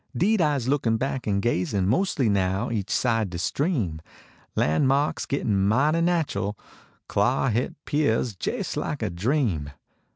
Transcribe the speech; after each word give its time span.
Deed 0.17 0.41
Ise 0.41 0.67
lookin 0.67 0.97
back 0.97 1.27
en 1.27 1.39
ga/.in 1.39 1.87
Mos 1.87 2.17
ly 2.17 2.27
now 2.27 2.71
each 2.71 2.89
side 2.89 3.29
de 3.29 3.37
stream. 3.37 4.01
Lan 4.55 4.87
marks 4.87 5.27
gittin 5.27 5.67
mighty 5.67 6.01
natch 6.01 6.35
l. 6.35 6.57
Clar 7.07 7.51
hit 7.51 7.75
pears 7.85 8.35
jais 8.35 8.75
like 8.75 9.03
a 9.03 9.11
dream. 9.11 9.69